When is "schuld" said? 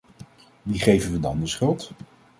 1.47-1.91